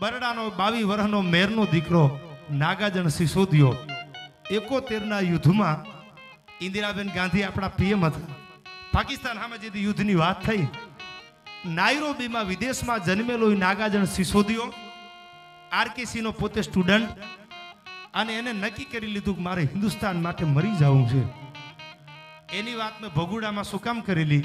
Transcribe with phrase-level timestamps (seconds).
[0.00, 2.02] બરડાનો બાવી વર્ષનો મેરનો દીકરો
[2.60, 3.72] નાગાજણ સિસોદિયો
[4.50, 5.82] એકોતેરના યુદ્ધમાં
[6.60, 8.38] ઇન્દિરાબેન ગાંધી આપણા પીએમ હતા.
[8.92, 10.64] પાકિસ્તાન સામે જે યુદ્ધની વાત થઈ,
[11.76, 14.68] નાયરોબીમાં વિદેશમાં જન્મેલો નાગાજન સિસોદિયો,
[15.72, 17.10] આરકેસીનો પોતે સ્ટુડન્ટ
[18.14, 21.22] અને એને નક્કી કરી લીધું કે મારે હિન્દુસ્તાન માટે મરી જવું છે.
[22.58, 24.44] એની વાત મેં ભગુડામાં શું કામ કરેલી?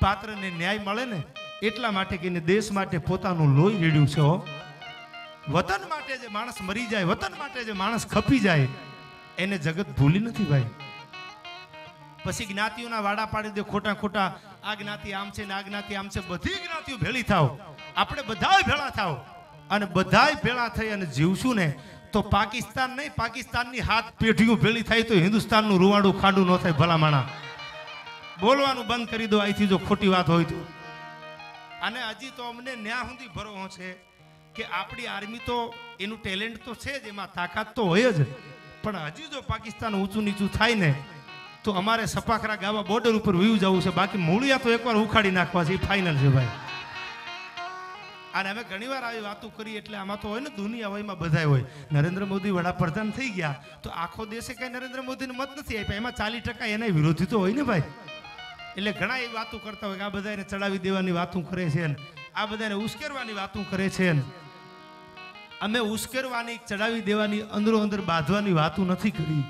[0.00, 1.20] પાત્રને ન્યાય મળે ને?
[1.62, 4.20] એટલા માટે કે દેશ માટે પોતાનું લોહી રેડ્યું છે
[5.50, 8.66] વતન માટે જે માણસ મરી જાય, વતન માટે જે માણસ ખપી જાય,
[9.38, 10.62] એને જગત ભૂલી નથી ભાઈ.
[12.24, 16.08] પછી જ્ઞાતિઓના વાડા પાડી દે, ખોટા ખોટા, આ જ્ઞાતિ આમ છે ને આ જ્ઞાતિ આમ
[16.08, 17.58] છે, બધી જ્ઞાતિઓ ભેળી થાવ.
[17.96, 19.14] આપણે બધાય ભેળા થાવ.
[19.70, 21.74] અને બધાય ભેળા થઈ અને જીવશું ને,
[22.12, 27.28] તો પાકિસ્તાન નહીં, પાકિસ્તાનની હાથ પેઢીઓ ભેળી થાય તો હિન્દુસ્તાનનું રૂવાડું ખાડું ન થાય ભલામાણા.
[28.40, 30.79] બોલવાનું બંધ કરી દો અહીંથી જો ખોટી વાત હોય તો.
[31.82, 33.88] અને હજી તો અમને ન્યા સુધી ભરવો છે
[34.54, 35.58] કે આપણી આર્મી તો
[35.98, 38.26] એનું ટેલેન્ટ તો છે જ, એમાં તાકાત તો હોય જ.
[38.82, 40.90] પણ હજી જો પાકિસ્તાન ઊંચું નીચું થાય ને,
[41.64, 43.90] તો અમારે સપાખરા ગાવા બોર્ડર ઉપર વ્યૂ જવું છે.
[44.00, 46.52] બાકી મૂળિયા તો એકવાર ઉખાડી નાખવા છે, એ ફાઇનલ છે ભાઈ.
[48.34, 51.48] અને અમે ઘણીવાર આવી વાતો કરી એટલે આમાં તો હોય ને દુનિયા હોય એમાં બધાય
[51.52, 51.64] હોય.
[51.92, 56.00] નરેન્દ્ર મોદી વડાપ્રધાન થઈ ગયા, તો આખો દેશે કઈ નરેન્દ્ર મોદીને મત નથી આપ્યા.
[56.02, 57.82] એમાં ચાલીસ ટકા એના વિરોધી તો હોય ને ભાઈ.
[58.80, 61.96] એટલે ઘણા એ વાતો કરતા હોય કે આ બધાને ચડાવી દેવાની વાતો કરે છે
[62.34, 64.40] આ બધાને ઉશ્કેરવાની વાતો કરે છે
[65.60, 69.44] અમે ઉશ્કેરવાની, ચડાવી દેવાની, અંદરો અંદર બાંધવાની વાતો નથી કરી.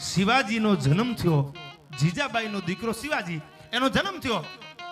[0.00, 1.54] શિવાજીનો જન્મ થયો,
[2.00, 3.40] જીજાબાઈનો દીકરો શિવાજી,
[3.72, 4.44] એનો જન્મ થયો.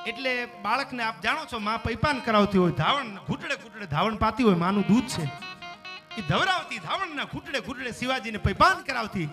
[0.06, 4.54] એટલે બાળકને આપ જાણો છો, માં પૈપાન કરાવતી હોય, ધાવણ ઘૂંટડે ઘૂંટડે ધાવણ પાતી હોય,
[4.54, 5.24] માનું દૂધ છે.
[6.18, 9.28] એ ધવરાવતી, ધાવણના ઘૂંટડે ઘૂંટડે શિવાજીને પૈપાન કરાવતી.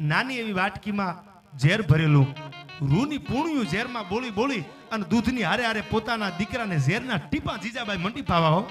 [0.00, 1.14] નાની એવી વાટકીમાં
[1.58, 2.43] ઝેર ભરેલું
[2.80, 8.22] રૂની પૂણ્યું ઝેરમાં બોલી બોલી અને દૂધની હારે હારે પોતાના દીકરાને ઝેરના ટીપા જીજાબાઈ મંડી
[8.22, 8.70] પાવા હો.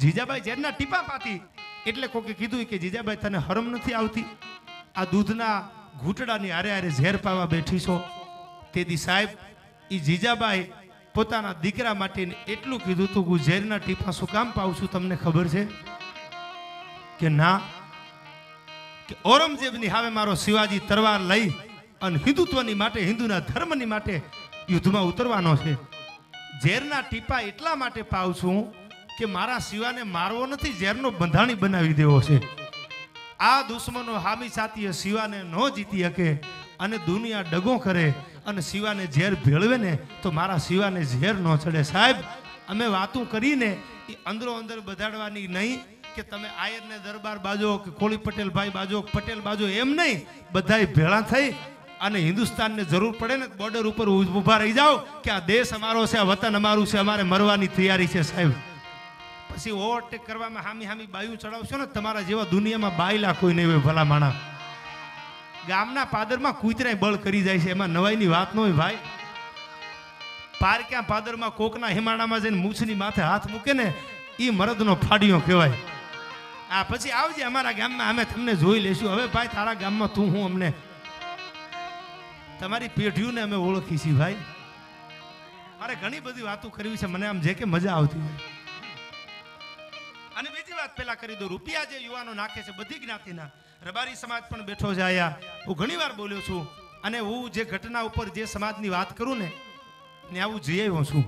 [0.00, 1.40] જીજાબાઈ ઝેરના ટીપા પાતી.
[1.86, 4.24] એટલે કોકે કીધું કે જીજાબાઈ તને હરમ નથી આવતી?
[4.96, 5.68] આ દૂધના
[6.02, 8.00] ઘૂંટડાની હારે હારે ઝેર પાવા બેઠી છો?
[8.72, 9.28] તેથી સાહેબ
[9.90, 10.72] એ જીજાબાઈ
[11.14, 15.48] પોતાના દીકરા માટે એટલું કીધું તું હું ઝેરના ટીપા શું કામ પાઉં છું તમને ખબર
[15.48, 15.64] છે?
[17.20, 17.60] કે ના,
[19.08, 21.52] કે ઔરંગઝેબની હવે મારો શિવાજી તરવાર લઈ
[22.00, 24.22] અને હિન્દુત્વની માટે, હિન્દુના ધર્મની માટે
[24.68, 25.72] યુદ્ધમાં ઉતરવાનો છે.
[26.62, 28.58] ઝેરના ટીપા એટલા માટે પાઉં છું
[29.18, 32.36] કે મારા શિવાને મારવો નથી, ઝેરનો બંધાણી બનાવી દેવો છે.
[33.40, 36.28] આ દુશ્મનો હામી સાથીએ શિવાને ન જીતી શકે
[36.78, 38.06] અને દુનિયા ડગો કરે
[38.46, 39.92] અને શિવાને ઝેર ભેળવે ને
[40.22, 41.84] તો મારા શિવાને ઝેર ન ચડે.
[41.92, 42.16] સાહેબ,
[42.68, 43.70] અમે વાતું કરીને
[44.12, 45.80] એ અંદરો અંદર બધાડવાની નહીં
[46.14, 50.92] કે તમે આયરને દરબાર બાજો કે કોળી પટેલ ભાઈ બાજો પટેલ બાજો એમ નહીં, બધાય
[50.96, 51.48] ભેળા થઈ
[52.00, 56.18] અને હિન્દુસ્તાનને જરૂર પડે ને બોર્ડર ઉપર ઊભા રહી જાઓ કે આ દેશ અમારો છે,
[56.18, 58.52] આ વતન અમારું છે, અમારે મરવાની તૈયારી છે સાહેબ.
[59.50, 63.82] પછી ઓવરટેક કરવામાં હામી હામી બાયું ચડાવશો ને તમારા જેવા દુનિયામાં બાયલા કોઈ નહીં હોય
[63.88, 64.34] ભલા માણા
[65.68, 68.98] ગામના પાદરમાં કૂતરાય બળ કરી જાય છે, એમાં નવાઈની વાત ન હોય ભાઈ.
[70.60, 73.86] પારક્યા પાદરમાં કોકના હિમાડામાં જઈને મૂછની માથે હાથ મૂકે ને
[74.38, 75.76] એ મરદનો ફાડિયો કહેવાય.
[76.74, 80.44] આ પછી આવજે અમારા ગામમાં, અમે તમને જોઈ લેશું હવે ભાઈ, તારા ગામમાં તું, હું
[80.50, 80.68] અમને
[82.60, 84.36] તમારી પેઢીઓને અમે ઓળખી છીએ ભાઈ.
[85.80, 88.38] મારે ઘણી બધી વાતો કરવી છે, મને આમ જે કે મજા આવતી હોય.
[90.36, 93.50] અને બીજી વાત પેલા કરી દો રૂપિયા જે યુવાનો નાખે છે, બધી જ્ઞાતિના,
[93.86, 95.36] રબારી સમાજ પણ બેઠો છે આયા.
[95.66, 96.62] હું ઘણી વાર બોલ્યો છું,
[97.04, 99.48] અને હું જે ઘટના ઉપર જે સમાજની વાત કરું ને
[100.32, 101.24] ને આવું જઈ આવ્યો છું.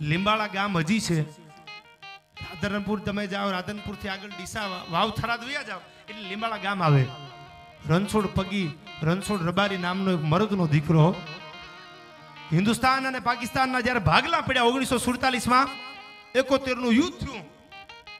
[0.00, 1.18] લીંબાળા ગામ હજી છે.
[2.44, 7.02] રાધનપુર તમે જાઓ, રાધનપુરથી આગળ ડીસા વાવ થરાદ વયા જાઓ, એટલે લીંબાળા ગામ આવે.
[7.88, 8.68] રણછોડ પગી
[9.02, 11.14] રણછોડ રબારી નામનો એક મરદનો દીકરો.
[12.52, 15.68] હિન્દુસ્તાન અને પાકિસ્તાનના જ્યારે ભાગલા પડ્યા ઓગણીસો સુડતાલીસમાં,
[16.34, 17.44] એકોતેરનું યુદ્ધ થયું.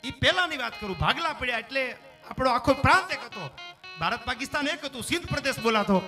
[0.04, 1.96] એ પહેલાંની વાત કરું, ભાગલા પડ્યા એટલે
[2.30, 3.50] આપણો આખો પ્રાંત એક હતો.
[4.00, 6.02] ભારત પાકિસ્તાન એક હતું, સિંધ પ્રદેશ બોલાતો.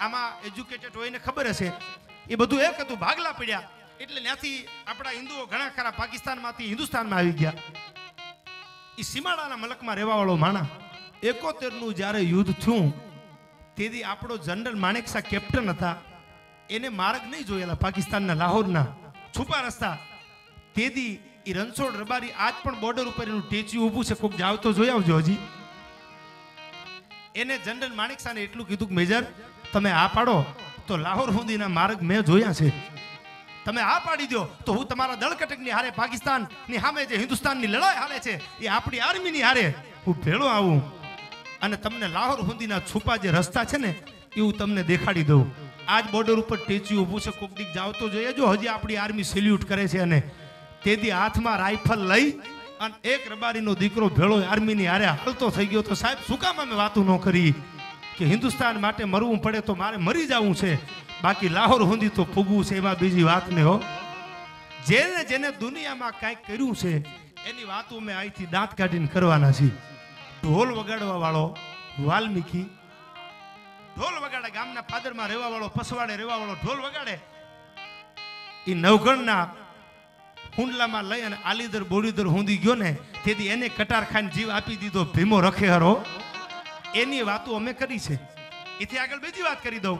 [0.00, 1.72] આમાં એજ્યુકેટેડ હોયને ખબર હશે.
[2.30, 3.62] એ બધું એક હતું, ભાગલા પડ્યા.
[4.00, 7.52] એટલે ત્યાંથી આપણા હિન્દુઓ ઘણા ખરા પાકિસ્તાનમાંથી હિન્દુસ્તાનમાં આવી ગયા.
[8.98, 10.66] એ સીમાડાના મલકમાં રહેવાવાળો માણા
[11.22, 13.05] એકોતેરનું જ્યારે યુદ્ધ થયું
[13.76, 15.96] તેથી આપણો જનરલ માણેક શાહ કેપ્ટન હતા.
[16.70, 18.86] એને માર્ગ નહીં જોયેલા પાકિસ્તાનના લાહોરના.
[19.38, 19.98] છુપા રસ્તા.
[20.74, 24.14] તેથી એ રણછોડ રબારી આજ પણ બોર્ડર ઉપર એનું ટેચ્યુ ઊભું છે.
[24.14, 25.38] કોઈક જાવ તો જોઈ આવજો હજી.
[27.34, 29.24] એને જનરલ માણેક શાહને એટલું કીધું કે, મેજર,
[29.72, 30.44] તમે આ પાડો
[30.86, 32.68] તો લાહોર સુધીના માર્ગ મેં જોયા છે.
[33.64, 38.18] તમે આ પાડી દો તો હું તમારા દળકટકની હારે પાકિસ્તાનની સામે જે હિન્દુસ્તાનની લડાઈ હાલે
[38.18, 39.74] છે, એ આપણી આર્મીની હારે
[40.06, 40.95] હું ભેળો આવું.
[41.66, 43.92] અને તમને લાહોર સુધીના છુપા જે રસ્તા છે ને
[44.36, 45.46] એ હું તમને દેખાડી દઉં.
[45.94, 48.32] આજ બોર્ડર ઉપર ટેચ્યુ ઊભું છે, કોક દીક જાવ તો જોઈએ.
[48.38, 50.18] જો હજી આપણી આર્મી સેલ્યુટ કરે છે અને
[50.84, 52.28] તેથી હાથમાં રાઇફલ લઈ
[52.84, 56.74] અને એક રબારીનો દીકરો ભેળો આર્મીની હારે હાલતો થઈ ગયો તો સાહેબ, શું કામ અમે
[56.82, 57.52] વાતું ન કરી?
[58.16, 60.72] કે હિન્દુસ્તાન માટે મરવું પડે તો મારે મરી જવું છે.
[61.22, 63.74] બાકી લાહોર હુંદી તો ફૂગવું છે, એમાં બીજી વાત ને હો.
[64.88, 66.92] જેને જેને દુનિયામાં કાંઈક કર્યું છે,
[67.48, 69.68] એની વાતો મેં અહીંથી દાંત કાઢીને કરવાના છે
[70.46, 71.44] ઢોલ વગાડવા વાળો
[72.08, 72.66] વાલ્મીકી,
[73.94, 77.16] ઢોલ વગાડે, ગામના પાદરમાં રહેવા વાળો પસવાડે રહેવા વાળો ઢોલ વગાડે.
[78.70, 79.44] એ નવગણના
[80.58, 82.90] હુંડલામાં લઈ અને આલીદર બોડીદર હુંદી ગયો ને,
[83.24, 85.92] તેથી એને કટાર ખાઈને જીવ આપી દીધો, ભીમો રખે હરો.
[86.94, 88.16] એની વાતો અમે કરી છે.
[88.80, 89.98] એથી આગળ બીજી વાત કરી દઉં.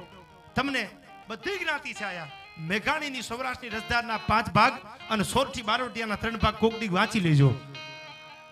[0.54, 0.82] તમને
[1.28, 2.30] બધી જ્ઞાતિ છે આયા.
[2.70, 4.74] મેઘાણીની સૌરાષ્ટ્રની રસધારના પાંચ ભાગ
[5.10, 7.50] અને સોરઠી બારોટિયાના ત્રણ ભાગ કોકડી વાંચી લેજો.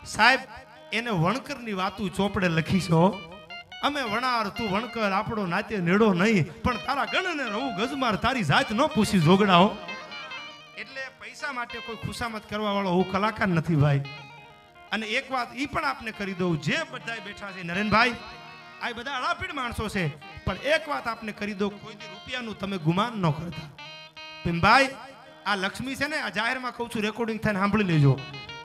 [0.05, 0.41] સાહેબ
[0.93, 3.01] એને વણકરની વાતું ચોપડે લખી છે
[3.83, 8.71] અમે વણાર, તું વણકર, આપણો નાતે નેડો નહીં, પણ તારા ગણને રહું, ગજમાર, તારી જાત
[8.73, 9.67] ન પૂછી જોગડાઓ
[10.77, 14.03] એટલે પૈસા માટે કોઈ ખુશામત કરવા વાળો હું કલાકાર નથી ભાઈ.
[14.93, 18.15] અને એક વાત એ પણ આપને કરી દઉં, જે બધા બેઠા છે નરેનભાઈ,
[18.83, 20.05] આ બધા અડાપીડ માણસો છે,
[20.47, 23.69] પણ એક વાત આપને કરી દઉં, કોઈ રૂપિયાનું તમે ગુમાન ન કરતા.
[24.45, 24.89] ભીમભાઈ,
[25.47, 28.17] આ લક્ષ્મી છે ને, આ જાહેરમાં કહું છું રેકોર્ડિંગ થઈને સાંભળી લેજો.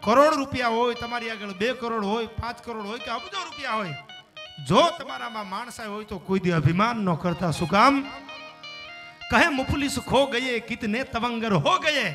[0.10, 3.98] કરોડ રૂપિયા હોય, તમારી આગળ બે કરોડ હોય, પાંચ કરોડ હોય કે અબજો રૂપિયા હોય,
[4.70, 7.52] જો તમારામાં માણસાઈ હોય તો કોઈ દી અભિમાન ન કરતા.
[7.58, 8.00] શું કામ?
[9.32, 12.08] કહે, મુફલિસ ખો ગયે, કિતને તવંગર હો ગયે?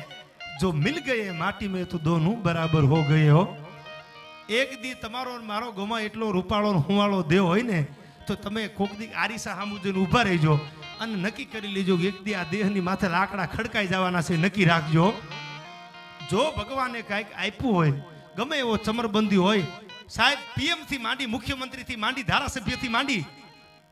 [0.59, 3.45] જો મિલ ગયે માટી મેં તો દોનું બરાબર હો ગયે હો.
[4.49, 7.79] એક દી તમારો મારો ગમા એટલો રૂપાળો હુવાળો દેવ હોય ને,
[8.27, 10.59] તો તમે કોક દી આરીસા સામુ જઈને ઊભા રહેજો
[10.99, 15.07] અને નક્કી કરી લેજો એક દી આ દેહની માથે લાકડા ખડકાઈ જવાના છે, નક્કી રાખજો.
[16.29, 17.93] જો ભગવાને કાંઈક આપ્યું હોય,
[18.37, 19.65] ગમે એવો ચમરબંધી હોય,
[20.07, 23.23] સાહેબ પીએમથી માંડી મુખ્યમંત્રી થી માંડી ધારાસભ્યથી માંડી,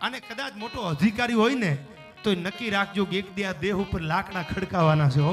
[0.01, 1.71] અને કદાચ મોટો અધિકારી હોય ને
[2.23, 5.23] તો નક્કી રાખજો કે એક દી આ દેહ ઉપર લાકડા ખડકાવાના છે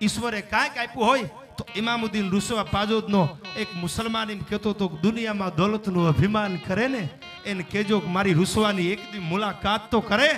[0.00, 3.22] ઈશ્વરે કાંઈક આપ્યું હોય, તો ઇમામુદ્દીન રૂસવા પાજોદનો
[3.62, 7.02] એક મુસલમાન એમ કહેતો તો દુનિયામાં દોલતનું અભિમાન કરે ને,
[7.44, 10.30] એને કહેજો કે મારી રૂસવાની એક દી મુલાકાત તો કરે.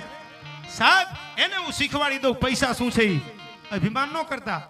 [0.76, 1.08] સાહેબ,
[1.38, 3.06] એને હું શીખવાડી દઉં પૈસા શું છે.
[3.72, 4.60] અભિમાન ન કરતા.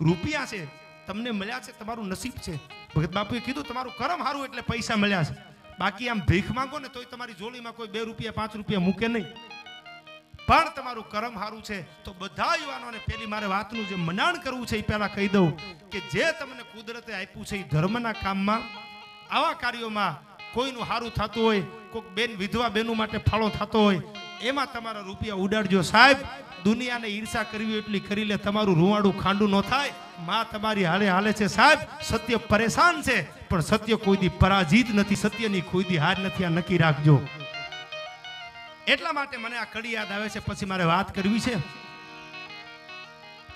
[0.00, 0.68] રૂપિયા છે,
[1.06, 2.58] તમને મળ્યા છે, તમારું નસીબ છે.
[2.94, 5.34] ભગત બાપુએ કીધું, તમારું કરમ સારું એટલે પૈસા મળ્યા છે.
[5.78, 9.26] બાકી આમ ભીખ માંગો ને તોય તમારી જોડીમાં કોઈ બે રૂપિયા, પાંચ રૂપિયા મૂકે નહીં.
[10.48, 14.76] પણ તમારું કરમ સારું છે, તો બધા યુવાનોને પેલી મારે વાતનું જે મનાણ કરવું છે
[14.78, 15.50] એ પહેલા કહી દઉં
[15.90, 18.62] કે જે તમને કુદરતે આપ્યું છે એ ધર્મના કામમાં,
[19.30, 20.14] આવા કાર્યોમાં
[20.54, 24.00] કોઈનું સારું થતું હોય, કોઈક બેન વિધવા બેનું માટે ફાળો થતો હોય
[24.42, 26.16] એમાં તમારા રૂપિયા ઉડાડજો સાહેબ.
[26.64, 29.90] દુનિયાને ઈર્ષા કરવી એટલી કરી લે, તમારું રૂવાડું ખાંડું ન થાય.
[30.20, 31.78] માં તમારી હાલે હાલે છે સાહેબ.
[32.02, 36.78] સત્ય પરેશાન છે, પણ સત્ય કોઈ પરાજિત નથી, સત્યની કોઈ દી હાર નથી, આ નક્કી
[36.78, 37.20] રાખજો.
[38.86, 41.86] એટલા માટે મને આ કડી યાદ આવે છે, પછી મારે વાત કરવી છે.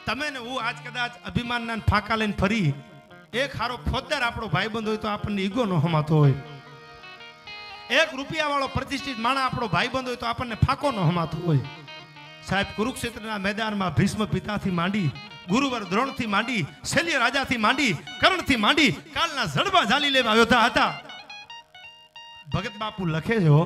[0.07, 2.73] તમે ને હું આજ કદાચ અભિમાનના ફાંકા લઈને ફરી.
[3.33, 6.33] એક હારો ફોજદાર આપણો ભાઈબંધ હોય તો આપણને ઈગો ન હમાતો હોય.
[7.99, 11.63] એક રૂપિયા વાળો પ્રતિષ્ઠિત માણા આપણો ભાઈબંધ હોય તો આપણને ફાંકો ન હમાતો હોય.
[12.49, 15.09] સાહેબ, કુરુક્ષેત્રના મેદાનમાં ભીષ્મ પિતાથી માંડી,
[15.51, 20.93] ગુરુવર દ્રોણથી માંડી, શૈલ્ય રાજાથી માંડી, કર્ણથી માંડી, કાલના જડબા ઝાલી લેવા યોદ્ધા હતા.
[22.53, 23.59] ભગત બાપુ લખે છે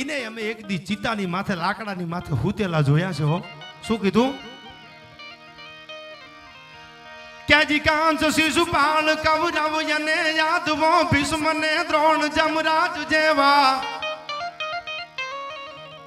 [0.00, 3.26] એને અમે એક દી ચિતાની માથે, લાકડાની માથે હુતેલા જોયા છે
[3.86, 4.30] શું કીધું?
[7.52, 13.72] ક્યાજી કાંસ શિશુપાલ કૌરવ યને યાદવો ભીષ્મને દ્રોણ જમરાજ જેવા.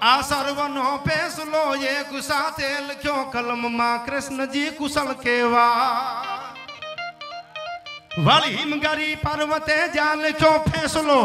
[0.02, 1.62] આ સર્વનો ફેસલો
[1.92, 5.86] એક સાથે લખ્યો કલમમાં કૃષ્ણજી કુશળ કેવા.
[8.25, 11.22] વાળી હિમગરી પર્વતે જ્યાં લખ્યો ફેસલો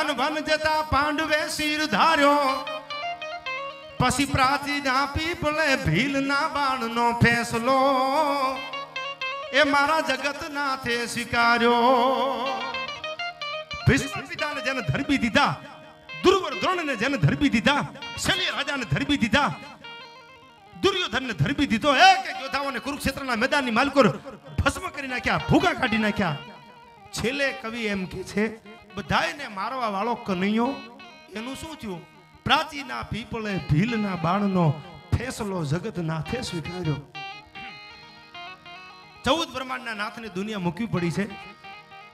[0.00, 2.44] અનવન જતા પાંડવે શિર ધાર્યો.
[4.00, 7.80] પછી પ્રાચીના પીપળે ભીલના બાણનો ફેસલો
[9.52, 11.78] એ મારા જગતનાથે સ્વીકાર્યો.
[13.86, 15.52] પિતાને જેને ધરબી દીધા
[16.24, 17.82] દુર્વર દ્રોણને જેને ધરબી દીધા,
[18.24, 19.50] શલ્ય રાજાને ધરબી દીધા,
[20.82, 24.08] દુર્યોધનને ધરબી દીધો, એક એક યોદ્ધાઓને કુરુક્ષેત્રના મેદાનની માલકોર
[24.58, 26.36] ભસ્મ કરી નાખ્યા, ભૂગા કાઢી નાખ્યા.
[27.16, 28.44] છેલ્લે કવિ એમ કે છે,
[28.96, 30.70] બધાયને મારવા વાળો કનૈયો,
[31.36, 32.00] એનું શું થયું?
[32.46, 34.66] પ્રાચીના પીપળે ભીલના બાણનો
[35.14, 37.00] ફેસલો જગતનાથે સ્વીકાર્યો.
[39.24, 41.30] ચૌદ બ્રહ્માંડના નાથને દુનિયા મૂકવી પડી છે.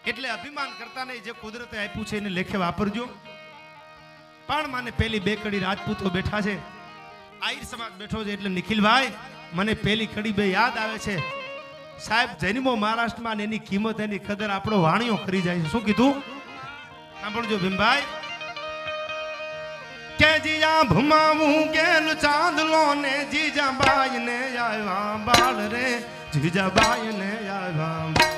[0.07, 3.09] એટલે અભિમાન કરતા નહીં જે કુદરતે આપ્યું છે એને લેખે વાપરજો.
[4.47, 6.59] પણ માને પેલી બે કડી રાજપૂતો બેઠા છે.
[7.41, 9.13] આહિર સમાજ બેઠો છે એટલે નિખિલભાઈ,
[9.53, 11.19] મને પેલી કડી બે યાદ આવે છે.
[11.99, 15.71] સાહેબ, જન્મો મહારાષ્ટ્રમાં એની કિંમત, એની કદર આપણો વાણીઓ કરી જાય છે.
[15.71, 16.21] શું કીધું?
[17.21, 18.03] સાંભળજો ભીમભાઈ.
[20.19, 27.31] કે જીજા ભમાવું, કે ચાંદલો ને જીજા બાઈ ને આવ્યા બાળ રે જીજા બાઈ ને
[27.51, 28.38] આવ્યા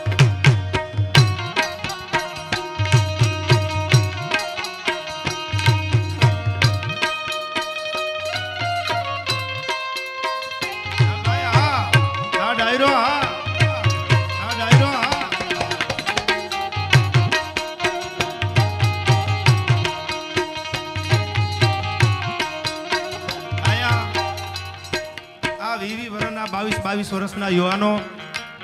[26.91, 27.89] બાવીસ વર્ષના યુવાનો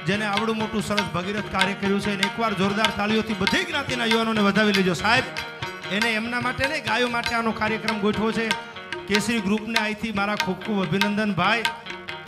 [0.07, 4.77] જેને આવડું મોટું સરસ ભગીરથ કાર્ય કર્યું છે એકવાર જોરદાર તાલીઓથી બધી જ્ઞાતિના યુવાનોને વધાવી
[4.79, 4.95] લેજો.
[4.95, 5.25] સાહેબ,
[5.93, 8.47] એને એમના માટે નહીં, ગાયો માટે આનો કાર્યક્રમ ગોઠવો છે.
[9.09, 11.35] કેસરી ગ્રુપને અહીંથી મારા ખૂબ ખૂબ અભિનંદન.
[11.35, 11.65] ભાઈ,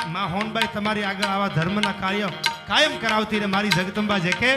[0.09, 2.35] મા હોનભાઈ, તમારી આગળ આવા ધર્મના કાર્ય
[2.69, 4.53] કાયમ કરાવતી રે મારી જગદંબા જે કે